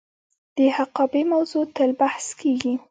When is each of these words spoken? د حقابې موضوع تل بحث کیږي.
د 0.57 0.59
حقابې 0.77 1.21
موضوع 1.31 1.63
تل 1.75 1.91
بحث 2.01 2.25
کیږي. 2.39 2.73